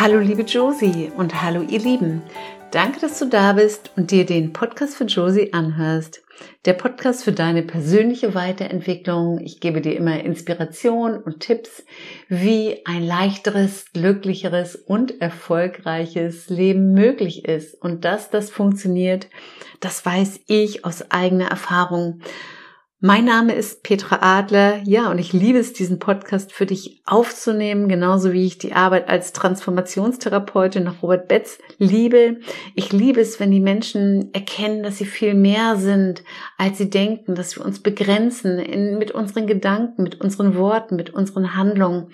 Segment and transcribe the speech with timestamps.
[0.00, 2.22] Hallo liebe Josie und hallo ihr Lieben.
[2.70, 6.22] Danke, dass du da bist und dir den Podcast für Josie anhörst.
[6.64, 9.40] Der Podcast für deine persönliche Weiterentwicklung.
[9.40, 11.84] Ich gebe dir immer Inspiration und Tipps,
[12.30, 17.74] wie ein leichteres, glücklicheres und erfolgreiches Leben möglich ist.
[17.74, 19.28] Und dass das funktioniert,
[19.80, 22.22] das weiß ich aus eigener Erfahrung.
[23.02, 27.88] Mein Name ist Petra Adler, ja, und ich liebe es, diesen Podcast für dich aufzunehmen,
[27.88, 32.40] genauso wie ich die Arbeit als Transformationstherapeutin nach Robert Betz liebe.
[32.74, 36.24] Ich liebe es, wenn die Menschen erkennen, dass sie viel mehr sind,
[36.58, 41.08] als sie denken, dass wir uns begrenzen in, mit unseren Gedanken, mit unseren Worten, mit
[41.08, 42.10] unseren Handlungen.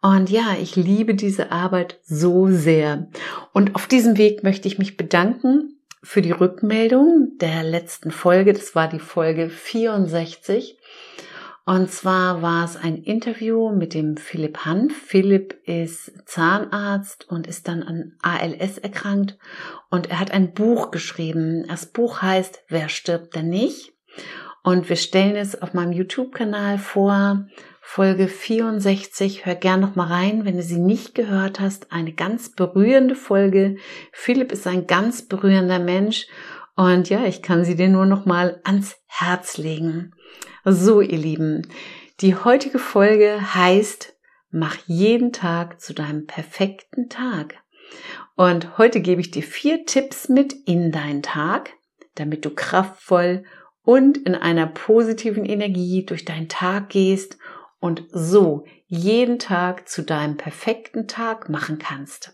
[0.00, 3.08] Und ja, ich liebe diese Arbeit so sehr.
[3.52, 8.52] Und auf diesem Weg möchte ich mich bedanken für die Rückmeldung der letzten Folge.
[8.52, 10.78] Das war die Folge 64.
[11.66, 14.94] Und zwar war es ein Interview mit dem Philipp Hanf.
[14.94, 19.38] Philipp ist Zahnarzt und ist dann an ALS erkrankt.
[19.88, 21.64] Und er hat ein Buch geschrieben.
[21.66, 23.94] Das Buch heißt Wer stirbt denn nicht?
[24.62, 27.46] Und wir stellen es auf meinem YouTube-Kanal vor.
[27.86, 29.46] Folge 64.
[29.46, 31.92] Hör gern noch mal rein, wenn du sie nicht gehört hast.
[31.92, 33.76] Eine ganz berührende Folge.
[34.10, 36.26] Philipp ist ein ganz berührender Mensch
[36.74, 40.12] und ja, ich kann sie dir nur noch mal ans Herz legen.
[40.64, 41.68] So, ihr Lieben,
[42.20, 44.16] die heutige Folge heißt
[44.50, 47.56] Mach jeden Tag zu deinem perfekten Tag.
[48.34, 51.74] Und heute gebe ich dir vier Tipps mit in deinen Tag,
[52.16, 53.44] damit du kraftvoll
[53.84, 57.38] und in einer positiven Energie durch deinen Tag gehst
[57.84, 62.32] und so jeden Tag zu deinem perfekten Tag machen kannst.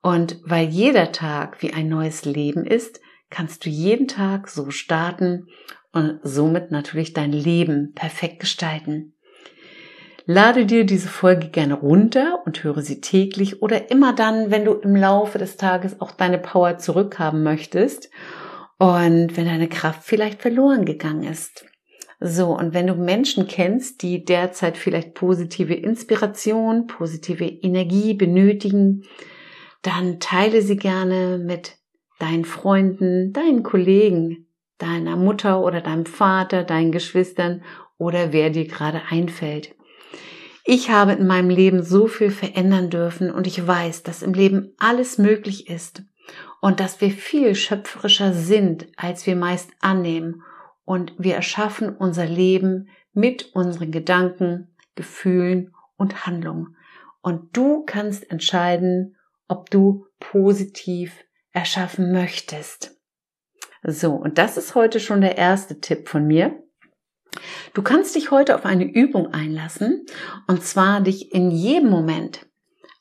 [0.00, 5.48] Und weil jeder Tag wie ein neues Leben ist, kannst du jeden Tag so starten
[5.92, 9.12] und somit natürlich dein Leben perfekt gestalten.
[10.24, 14.72] Lade dir diese Folge gerne runter und höre sie täglich oder immer dann, wenn du
[14.72, 18.08] im Laufe des Tages auch deine Power zurückhaben möchtest
[18.78, 21.66] und wenn deine Kraft vielleicht verloren gegangen ist.
[22.24, 29.02] So, und wenn du Menschen kennst, die derzeit vielleicht positive Inspiration, positive Energie benötigen,
[29.82, 31.78] dann teile sie gerne mit
[32.20, 34.46] deinen Freunden, deinen Kollegen,
[34.78, 37.64] deiner Mutter oder deinem Vater, deinen Geschwistern
[37.98, 39.74] oder wer dir gerade einfällt.
[40.64, 44.74] Ich habe in meinem Leben so viel verändern dürfen und ich weiß, dass im Leben
[44.78, 46.04] alles möglich ist
[46.60, 50.44] und dass wir viel schöpferischer sind, als wir meist annehmen
[50.84, 56.76] und wir erschaffen unser Leben mit unseren Gedanken, Gefühlen und Handlungen.
[57.20, 59.16] Und du kannst entscheiden,
[59.48, 62.96] ob du positiv erschaffen möchtest.
[63.84, 66.62] So, und das ist heute schon der erste Tipp von mir.
[67.74, 70.06] Du kannst dich heute auf eine Übung einlassen,
[70.46, 72.46] und zwar dich in jedem Moment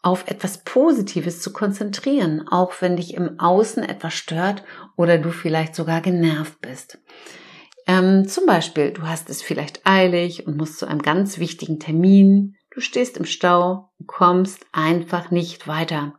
[0.02, 4.64] auf etwas Positives zu konzentrieren, auch wenn dich im Außen etwas stört
[4.96, 7.00] oder du vielleicht sogar genervt bist.
[7.88, 12.56] Ähm, zum Beispiel, du hast es vielleicht eilig und musst zu einem ganz wichtigen Termin.
[12.74, 16.14] Du stehst im Stau und kommst einfach nicht weiter.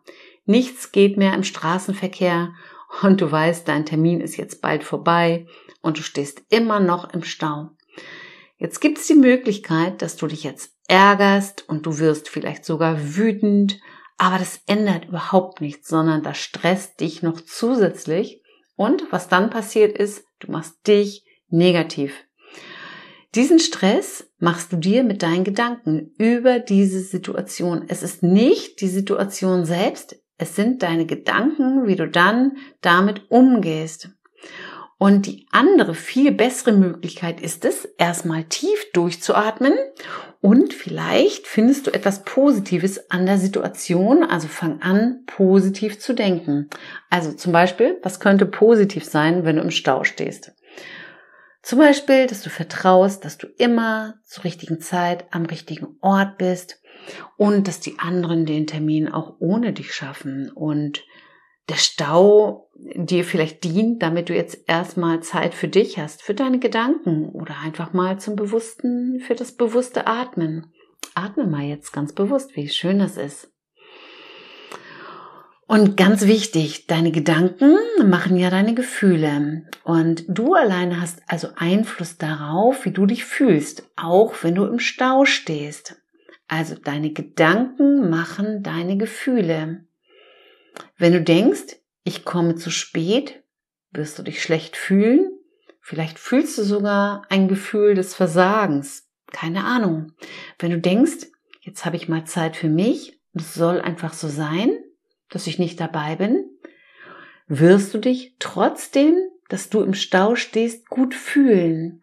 [0.44, 2.52] Nichts geht mehr im Straßenverkehr
[3.02, 5.46] und du weißt, dein Termin ist jetzt bald vorbei
[5.80, 7.70] und du stehst immer noch im Stau.
[8.58, 13.16] Jetzt gibt es die Möglichkeit, dass du dich jetzt ärgerst und du wirst vielleicht sogar
[13.16, 13.80] wütend,
[14.18, 18.42] aber das ändert überhaupt nichts, sondern das stresst dich noch zusätzlich.
[18.76, 22.14] Und was dann passiert ist, du machst dich negativ.
[23.34, 27.84] Diesen Stress machst du dir mit deinen Gedanken über diese Situation.
[27.88, 34.10] Es ist nicht die Situation selbst, es sind deine Gedanken, wie du dann damit umgehst.
[34.98, 39.72] Und die andere, viel bessere Möglichkeit ist es, erstmal tief durchzuatmen
[40.40, 44.22] und vielleicht findest du etwas Positives an der Situation.
[44.22, 46.68] Also fang an, positiv zu denken.
[47.10, 50.52] Also zum Beispiel, was könnte positiv sein, wenn du im Stau stehst?
[51.62, 56.82] Zum Beispiel, dass du vertraust, dass du immer zur richtigen Zeit am richtigen Ort bist
[57.36, 61.04] und dass die anderen den Termin auch ohne dich schaffen und
[61.68, 66.58] der Stau dir vielleicht dient, damit du jetzt erstmal Zeit für dich hast, für deine
[66.58, 70.72] Gedanken oder einfach mal zum bewussten, für das bewusste Atmen.
[71.14, 73.51] Atme mal jetzt ganz bewusst, wie schön das ist.
[75.72, 79.64] Und ganz wichtig, deine Gedanken machen ja deine Gefühle.
[79.84, 84.78] Und du alleine hast also Einfluss darauf, wie du dich fühlst, auch wenn du im
[84.78, 85.96] Stau stehst.
[86.46, 89.86] Also deine Gedanken machen deine Gefühle.
[90.98, 93.42] Wenn du denkst, ich komme zu spät,
[93.92, 95.30] wirst du dich schlecht fühlen.
[95.80, 99.08] Vielleicht fühlst du sogar ein Gefühl des Versagens.
[99.28, 100.12] Keine Ahnung.
[100.58, 101.28] Wenn du denkst,
[101.62, 104.76] jetzt habe ich mal Zeit für mich, es soll einfach so sein,
[105.32, 106.44] dass ich nicht dabei bin?
[107.48, 109.16] Wirst du dich trotzdem,
[109.48, 112.02] dass du im Stau stehst, gut fühlen?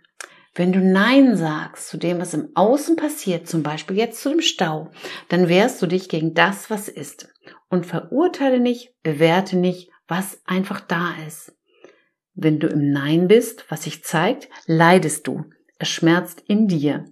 [0.56, 4.42] Wenn du Nein sagst zu dem, was im Außen passiert, zum Beispiel jetzt zu dem
[4.42, 4.92] Stau,
[5.30, 7.30] dann wehrst du dich gegen das, was ist.
[7.70, 11.54] Und verurteile nicht, bewerte nicht, was einfach da ist.
[12.34, 15.46] Wenn du im Nein bist, was sich zeigt, leidest du.
[15.78, 17.06] Es schmerzt in dir.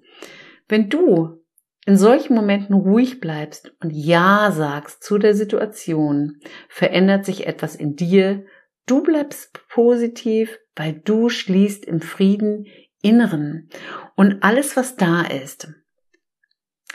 [0.67, 1.41] Wenn du
[1.87, 7.95] in solchen Momenten ruhig bleibst und Ja sagst zu der Situation, verändert sich etwas in
[7.95, 8.45] dir.
[8.85, 12.67] Du bleibst positiv, weil du schließt im Frieden
[13.01, 13.69] Inneren.
[14.15, 15.73] Und alles, was da ist,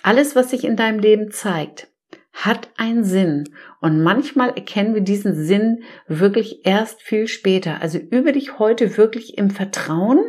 [0.03, 1.88] alles, was sich in deinem Leben zeigt,
[2.35, 3.45] hat einen Sinn.
[3.81, 7.81] Und manchmal erkennen wir diesen Sinn wirklich erst viel später.
[7.81, 10.23] Also übe dich heute wirklich im Vertrauen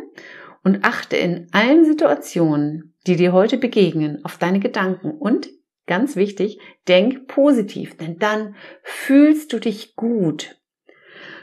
[0.64, 5.50] und achte in allen Situationen, die dir heute begegnen, auf deine Gedanken und
[5.86, 6.58] ganz wichtig,
[6.88, 10.56] denk positiv, denn dann fühlst du dich gut.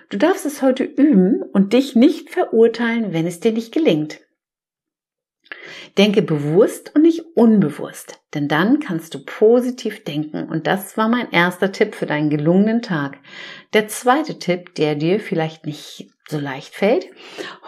[0.09, 4.19] Du darfst es heute üben und dich nicht verurteilen, wenn es dir nicht gelingt.
[5.97, 11.29] Denke bewusst und nicht unbewusst, denn dann kannst du positiv denken und das war mein
[11.31, 13.19] erster Tipp für deinen gelungenen Tag.
[13.73, 17.05] Der zweite Tipp, der dir vielleicht nicht so leicht fällt.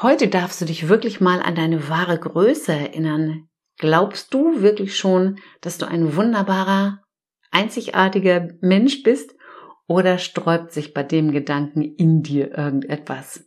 [0.01, 3.47] Heute darfst du dich wirklich mal an deine wahre Größe erinnern.
[3.77, 7.01] Glaubst du wirklich schon, dass du ein wunderbarer,
[7.51, 9.35] einzigartiger Mensch bist
[9.87, 13.45] oder sträubt sich bei dem Gedanken in dir irgendetwas?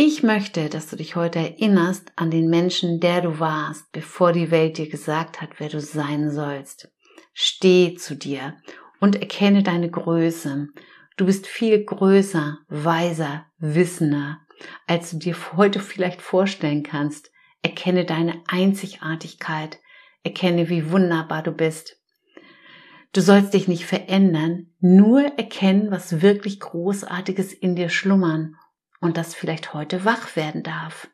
[0.00, 4.52] Ich möchte, dass du dich heute erinnerst an den Menschen, der du warst, bevor die
[4.52, 6.88] Welt dir gesagt hat, wer du sein sollst.
[7.32, 8.56] Steh zu dir
[9.00, 10.68] und erkenne deine Größe.
[11.16, 14.38] Du bist viel größer, weiser, wissender,
[14.86, 17.30] als du dir heute vielleicht vorstellen kannst.
[17.62, 19.78] Erkenne deine Einzigartigkeit.
[20.22, 21.96] Erkenne, wie wunderbar du bist.
[23.12, 28.56] Du sollst dich nicht verändern, nur erkennen, was wirklich Großartiges in dir schlummern
[29.00, 31.08] und das vielleicht heute wach werden darf.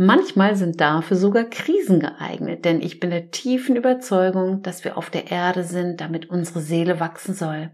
[0.00, 5.10] Manchmal sind dafür sogar Krisen geeignet, denn ich bin der tiefen Überzeugung, dass wir auf
[5.10, 7.72] der Erde sind, damit unsere Seele wachsen soll.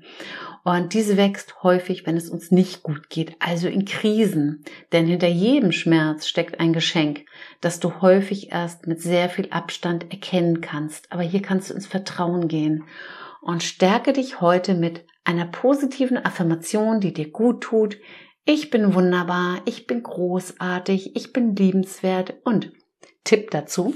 [0.64, 4.64] Und diese wächst häufig, wenn es uns nicht gut geht, also in Krisen.
[4.92, 7.26] Denn hinter jedem Schmerz steckt ein Geschenk,
[7.60, 11.12] das du häufig erst mit sehr viel Abstand erkennen kannst.
[11.12, 12.84] Aber hier kannst du ins Vertrauen gehen
[13.42, 17.98] und stärke dich heute mit einer positiven Affirmation, die dir gut tut,
[18.46, 22.72] ich bin wunderbar, ich bin großartig, ich bin liebenswert und
[23.24, 23.94] Tipp dazu,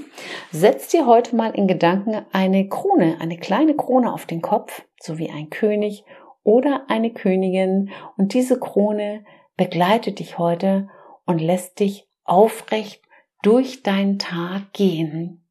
[0.51, 5.19] setz dir heute mal in Gedanken eine Krone, eine kleine Krone auf den Kopf, so
[5.19, 6.03] wie ein König
[6.43, 9.23] oder eine Königin und diese Krone
[9.57, 10.87] begleitet dich heute
[11.25, 13.01] und lässt dich aufrecht
[13.41, 15.45] durch deinen Tag gehen.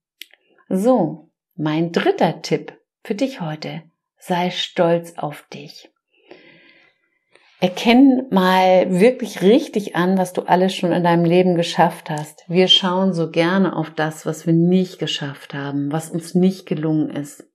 [0.68, 3.82] So, mein dritter Tipp für dich heute.
[4.18, 5.90] Sei stolz auf dich.
[7.60, 12.44] Erkenn mal wirklich richtig an, was du alles schon in deinem Leben geschafft hast.
[12.46, 17.10] Wir schauen so gerne auf das, was wir nicht geschafft haben, was uns nicht gelungen
[17.10, 17.47] ist.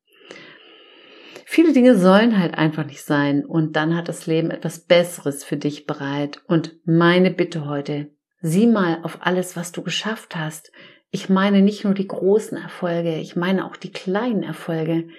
[1.53, 5.55] Viele Dinge sollen halt einfach nicht sein und dann hat das Leben etwas Besseres für
[5.55, 6.41] dich bereit.
[6.47, 8.09] Und meine Bitte heute,
[8.41, 10.71] sieh mal auf alles, was du geschafft hast.
[11.11, 15.09] Ich meine nicht nur die großen Erfolge, ich meine auch die kleinen Erfolge.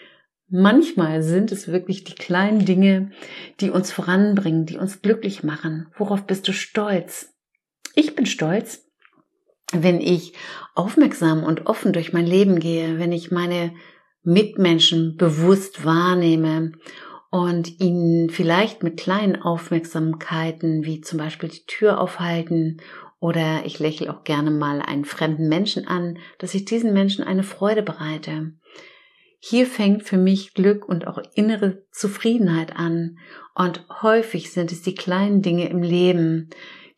[0.48, 3.12] Manchmal sind es wirklich die kleinen Dinge,
[3.60, 5.86] die uns voranbringen, die uns glücklich machen.
[5.96, 7.32] Worauf bist du stolz?
[7.94, 8.84] Ich bin stolz,
[9.72, 10.32] wenn ich
[10.74, 13.72] aufmerksam und offen durch mein Leben gehe, wenn ich meine
[14.24, 16.72] Mitmenschen bewusst wahrnehme
[17.30, 22.80] und ihnen vielleicht mit kleinen Aufmerksamkeiten wie zum Beispiel die Tür aufhalten
[23.24, 27.42] oder ich lächle auch gerne mal einen fremden Menschen an, dass ich diesen Menschen eine
[27.42, 28.52] Freude bereite.
[29.38, 33.18] Hier fängt für mich Glück und auch innere Zufriedenheit an.
[33.54, 36.48] Und häufig sind es die kleinen Dinge im Leben,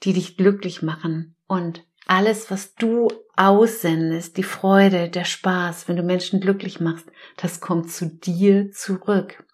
[0.03, 1.37] die dich glücklich machen.
[1.49, 7.61] Und alles, was du aussendest, die Freude, der Spaß, wenn du Menschen glücklich machst, das
[7.61, 9.45] kommt zu dir zurück.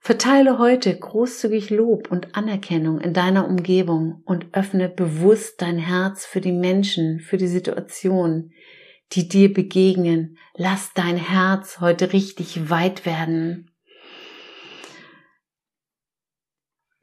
[0.00, 6.40] Verteile heute großzügig Lob und Anerkennung in deiner Umgebung und öffne bewusst dein Herz für
[6.40, 8.52] die Menschen, für die Situation,
[9.12, 10.38] die dir begegnen.
[10.54, 13.70] Lass dein Herz heute richtig weit werden.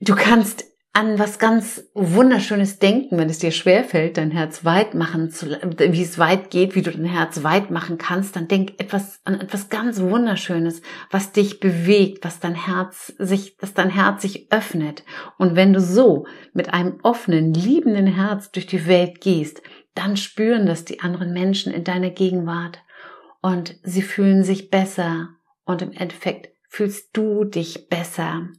[0.01, 5.29] Du kannst an was ganz Wunderschönes denken, wenn es dir schwerfällt, dein Herz weit machen
[5.29, 9.19] zu, wie es weit geht, wie du dein Herz weit machen kannst, dann denk etwas
[9.23, 10.81] an etwas ganz Wunderschönes,
[11.11, 15.03] was dich bewegt, was dein Herz sich, dass dein Herz sich öffnet.
[15.37, 19.61] Und wenn du so mit einem offenen, liebenden Herz durch die Welt gehst,
[19.93, 22.79] dann spüren das die anderen Menschen in deiner Gegenwart
[23.41, 25.29] und sie fühlen sich besser
[25.65, 28.49] und im Endeffekt fühlst du dich besser.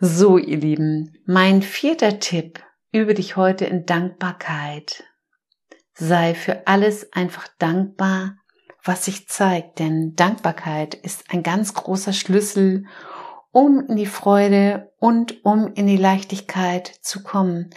[0.00, 2.62] So, ihr Lieben, mein vierter Tipp,
[2.92, 5.02] übe dich heute in Dankbarkeit.
[5.92, 8.36] Sei für alles einfach dankbar,
[8.84, 12.84] was sich zeigt, denn Dankbarkeit ist ein ganz großer Schlüssel,
[13.50, 17.70] um in die Freude und um in die Leichtigkeit zu kommen.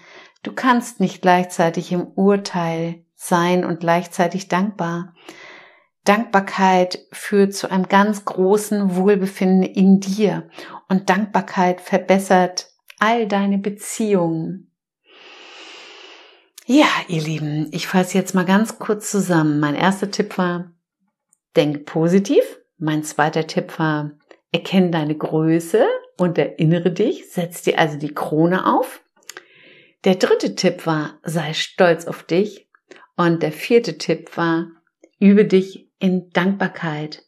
[0.43, 5.15] Du kannst nicht gleichzeitig im Urteil sein und gleichzeitig dankbar.
[6.03, 10.49] Dankbarkeit führt zu einem ganz großen Wohlbefinden in dir
[10.89, 14.71] und Dankbarkeit verbessert all deine Beziehungen.
[16.65, 19.59] Ja, ihr Lieben, ich fasse jetzt mal ganz kurz zusammen.
[19.59, 20.71] Mein erster Tipp war,
[21.55, 22.43] denk positiv.
[22.77, 24.11] Mein zweiter Tipp war,
[24.51, 25.85] erkenne deine Größe
[26.17, 29.03] und erinnere dich, setz dir also die Krone auf.
[30.03, 32.69] Der dritte Tipp war, sei stolz auf dich.
[33.17, 34.67] Und der vierte Tipp war,
[35.19, 37.23] übe dich in Dankbarkeit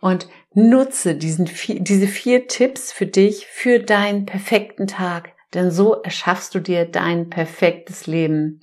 [0.00, 5.32] und nutze diesen, diese vier Tipps für dich, für deinen perfekten Tag.
[5.54, 8.60] Denn so erschaffst du dir dein perfektes Leben.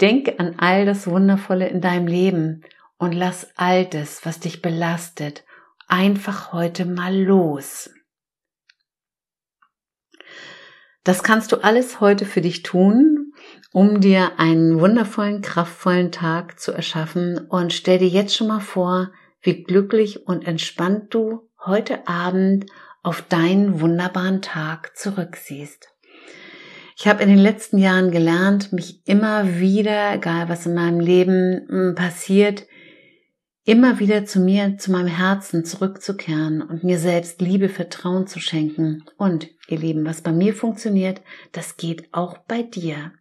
[0.00, 2.62] Denke an all das Wundervolle in deinem Leben
[2.98, 5.44] und lass all das, was dich belastet,
[5.88, 7.90] einfach heute mal los.
[11.02, 13.17] Das kannst du alles heute für dich tun,
[13.72, 19.10] um dir einen wundervollen, kraftvollen Tag zu erschaffen und stell dir jetzt schon mal vor,
[19.42, 22.66] wie glücklich und entspannt du heute Abend
[23.02, 25.88] auf deinen wunderbaren Tag zurücksiehst.
[26.96, 31.64] Ich habe in den letzten Jahren gelernt, mich immer wieder, egal was in meinem Leben
[31.68, 32.66] hm, passiert,
[33.64, 39.04] immer wieder zu mir, zu meinem Herzen zurückzukehren und mir selbst Liebe, Vertrauen zu schenken.
[39.16, 41.20] Und, ihr Lieben, was bei mir funktioniert,
[41.52, 43.12] das geht auch bei dir.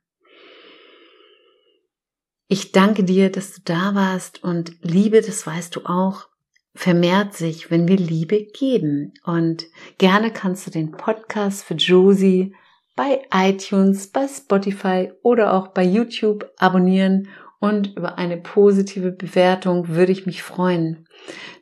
[2.50, 6.27] Ich danke dir, dass du da warst und Liebe, das weißt du auch,
[6.74, 9.13] vermehrt sich, wenn wir Liebe geben.
[9.25, 9.66] Und
[9.98, 12.56] gerne kannst du den Podcast für Josie
[12.96, 17.27] bei iTunes, bei Spotify oder auch bei YouTube abonnieren
[17.60, 21.08] und über eine positive Bewertung würde ich mich freuen.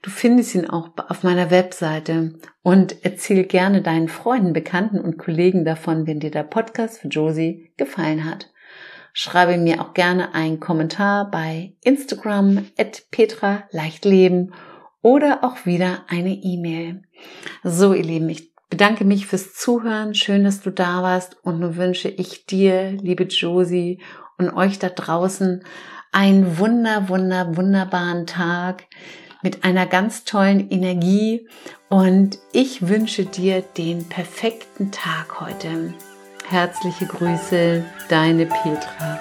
[0.01, 5.65] Du findest ihn auch auf meiner Webseite und erzähl gerne deinen Freunden, Bekannten und Kollegen
[5.65, 8.51] davon, wenn dir der Podcast für Josie gefallen hat.
[9.17, 14.53] Schreibe mir auch gerne einen Kommentar bei Instagram at Petra Leichtleben
[15.01, 17.03] oder auch wieder eine E-Mail.
[17.63, 20.15] So, ihr Lieben, ich bedanke mich fürs Zuhören.
[20.15, 24.01] Schön, dass du da warst und nun wünsche ich dir, liebe Josie
[24.37, 25.63] und euch da draußen
[26.11, 28.83] einen wunder, wunder, wunderbaren Tag
[29.41, 31.47] mit einer ganz tollen Energie
[31.87, 35.93] und ich wünsche dir den perfekten Tag heute.
[36.49, 39.19] Herzliche Grüße, deine Petra.